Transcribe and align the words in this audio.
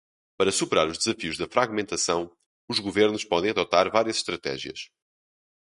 Para 0.35 0.51
superar 0.51 0.87
os 0.89 0.97
desafios 0.97 1.37
da 1.37 1.47
fragmentação, 1.47 2.35
os 2.67 2.79
governos 2.79 3.23
podem 3.23 3.51
adotar 3.51 3.91
várias 3.91 4.17
estratégias. 4.17 4.89